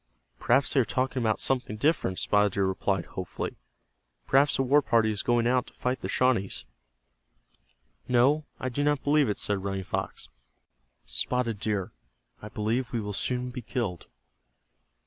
[0.39, 3.57] "Perhaps they are talking about something different," Spotted Deer replied, hopefully.
[4.25, 6.65] "Perhaps a war party is going out to fight the Shawnees."
[8.07, 10.27] "No, I do not believe it," said Running Fox.
[11.05, 11.91] "Spotted Deer,
[12.41, 14.07] I believe we will soon be killed."